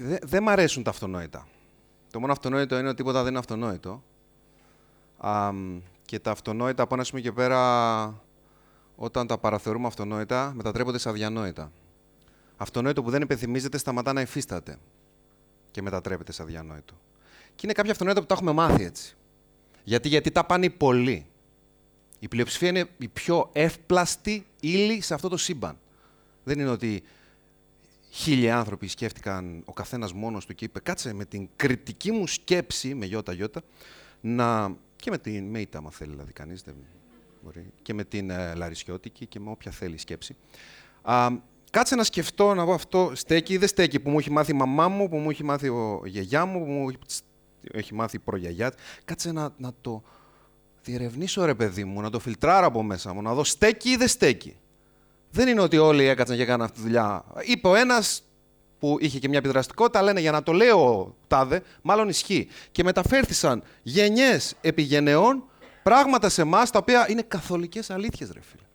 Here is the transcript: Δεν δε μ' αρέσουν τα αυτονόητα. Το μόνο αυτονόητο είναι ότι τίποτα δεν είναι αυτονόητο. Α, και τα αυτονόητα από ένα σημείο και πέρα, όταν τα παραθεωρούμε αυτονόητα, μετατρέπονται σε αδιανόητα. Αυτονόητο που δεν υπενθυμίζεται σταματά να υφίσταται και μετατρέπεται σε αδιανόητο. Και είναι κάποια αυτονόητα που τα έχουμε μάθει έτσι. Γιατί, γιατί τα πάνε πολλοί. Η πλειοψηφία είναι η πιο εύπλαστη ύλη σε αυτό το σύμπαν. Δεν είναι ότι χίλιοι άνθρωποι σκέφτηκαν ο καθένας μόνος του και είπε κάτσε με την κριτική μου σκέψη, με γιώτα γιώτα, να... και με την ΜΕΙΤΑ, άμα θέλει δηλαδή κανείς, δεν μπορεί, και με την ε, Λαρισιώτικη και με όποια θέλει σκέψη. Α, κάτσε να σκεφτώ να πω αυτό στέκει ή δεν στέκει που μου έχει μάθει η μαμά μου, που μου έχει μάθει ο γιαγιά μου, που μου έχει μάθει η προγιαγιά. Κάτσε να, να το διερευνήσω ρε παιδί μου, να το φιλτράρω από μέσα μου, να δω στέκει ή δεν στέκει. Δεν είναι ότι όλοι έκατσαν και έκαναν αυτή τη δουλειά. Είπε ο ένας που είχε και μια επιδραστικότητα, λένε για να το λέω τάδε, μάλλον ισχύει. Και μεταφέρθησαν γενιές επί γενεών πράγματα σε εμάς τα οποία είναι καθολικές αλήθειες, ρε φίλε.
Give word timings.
Δεν 0.00 0.18
δε 0.22 0.40
μ' 0.40 0.48
αρέσουν 0.48 0.82
τα 0.82 0.90
αυτονόητα. 0.90 1.48
Το 2.10 2.20
μόνο 2.20 2.32
αυτονόητο 2.32 2.78
είναι 2.78 2.88
ότι 2.88 2.96
τίποτα 2.96 3.18
δεν 3.18 3.28
είναι 3.28 3.38
αυτονόητο. 3.38 4.02
Α, 5.16 5.50
και 6.04 6.18
τα 6.18 6.30
αυτονόητα 6.30 6.82
από 6.82 6.94
ένα 6.94 7.04
σημείο 7.04 7.22
και 7.22 7.32
πέρα, 7.32 8.22
όταν 8.96 9.26
τα 9.26 9.38
παραθεωρούμε 9.38 9.86
αυτονόητα, 9.86 10.52
μετατρέπονται 10.54 10.98
σε 10.98 11.08
αδιανόητα. 11.08 11.72
Αυτονόητο 12.56 13.02
που 13.02 13.10
δεν 13.10 13.22
υπενθυμίζεται 13.22 13.78
σταματά 13.78 14.12
να 14.12 14.20
υφίσταται 14.20 14.78
και 15.70 15.82
μετατρέπεται 15.82 16.32
σε 16.32 16.42
αδιανόητο. 16.42 16.94
Και 17.54 17.60
είναι 17.62 17.72
κάποια 17.72 17.92
αυτονόητα 17.92 18.20
που 18.20 18.26
τα 18.26 18.34
έχουμε 18.34 18.52
μάθει 18.52 18.84
έτσι. 18.84 19.16
Γιατί, 19.84 20.08
γιατί 20.08 20.30
τα 20.30 20.44
πάνε 20.44 20.70
πολλοί. 20.70 21.26
Η 22.18 22.28
πλειοψηφία 22.28 22.68
είναι 22.68 22.88
η 22.98 23.08
πιο 23.08 23.50
εύπλαστη 23.52 24.46
ύλη 24.60 25.00
σε 25.00 25.14
αυτό 25.14 25.28
το 25.28 25.36
σύμπαν. 25.36 25.78
Δεν 26.44 26.58
είναι 26.58 26.70
ότι 26.70 27.02
χίλιοι 28.10 28.50
άνθρωποι 28.50 28.88
σκέφτηκαν 28.88 29.62
ο 29.64 29.72
καθένας 29.72 30.12
μόνος 30.12 30.46
του 30.46 30.54
και 30.54 30.64
είπε 30.64 30.80
κάτσε 30.80 31.12
με 31.12 31.24
την 31.24 31.48
κριτική 31.56 32.12
μου 32.12 32.26
σκέψη, 32.26 32.94
με 32.94 33.06
γιώτα 33.06 33.32
γιώτα, 33.32 33.62
να... 34.20 34.76
και 34.96 35.10
με 35.10 35.18
την 35.18 35.44
ΜΕΙΤΑ, 35.44 35.78
άμα 35.78 35.90
θέλει 35.90 36.10
δηλαδή 36.10 36.32
κανείς, 36.32 36.62
δεν 36.62 36.74
μπορεί, 37.42 37.72
και 37.82 37.94
με 37.94 38.04
την 38.04 38.30
ε, 38.30 38.54
Λαρισιώτικη 38.54 39.26
και 39.26 39.40
με 39.40 39.50
όποια 39.50 39.70
θέλει 39.70 39.98
σκέψη. 39.98 40.36
Α, 41.02 41.28
κάτσε 41.70 41.94
να 41.94 42.04
σκεφτώ 42.04 42.54
να 42.54 42.64
πω 42.64 42.72
αυτό 42.72 43.12
στέκει 43.14 43.52
ή 43.52 43.56
δεν 43.56 43.68
στέκει 43.68 44.00
που 44.00 44.10
μου 44.10 44.18
έχει 44.18 44.30
μάθει 44.30 44.50
η 44.50 44.54
μαμά 44.54 44.88
μου, 44.88 45.08
που 45.08 45.16
μου 45.16 45.30
έχει 45.30 45.44
μάθει 45.44 45.68
ο 45.68 46.02
γιαγιά 46.04 46.44
μου, 46.44 46.58
που 46.64 46.70
μου 46.70 46.90
έχει 47.72 47.94
μάθει 47.94 48.16
η 48.16 48.18
προγιαγιά. 48.18 48.74
Κάτσε 49.04 49.32
να, 49.32 49.54
να 49.56 49.72
το 49.80 50.02
διερευνήσω 50.82 51.44
ρε 51.44 51.54
παιδί 51.54 51.84
μου, 51.84 52.00
να 52.00 52.10
το 52.10 52.18
φιλτράρω 52.18 52.66
από 52.66 52.82
μέσα 52.82 53.12
μου, 53.14 53.22
να 53.22 53.34
δω 53.34 53.44
στέκει 53.44 53.90
ή 53.90 53.96
δεν 53.96 54.08
στέκει. 54.08 54.56
Δεν 55.30 55.48
είναι 55.48 55.60
ότι 55.60 55.78
όλοι 55.78 56.04
έκατσαν 56.04 56.36
και 56.36 56.42
έκαναν 56.42 56.62
αυτή 56.62 56.76
τη 56.76 56.82
δουλειά. 56.82 57.24
Είπε 57.44 57.68
ο 57.68 57.74
ένας 57.74 58.22
που 58.78 58.96
είχε 59.00 59.18
και 59.18 59.28
μια 59.28 59.38
επιδραστικότητα, 59.38 60.02
λένε 60.02 60.20
για 60.20 60.30
να 60.30 60.42
το 60.42 60.52
λέω 60.52 61.14
τάδε, 61.26 61.62
μάλλον 61.82 62.08
ισχύει. 62.08 62.48
Και 62.72 62.82
μεταφέρθησαν 62.82 63.62
γενιές 63.82 64.54
επί 64.60 64.82
γενεών 64.82 65.44
πράγματα 65.82 66.28
σε 66.28 66.42
εμάς 66.42 66.70
τα 66.70 66.78
οποία 66.78 67.10
είναι 67.10 67.22
καθολικές 67.22 67.90
αλήθειες, 67.90 68.30
ρε 68.32 68.40
φίλε. 68.40 68.67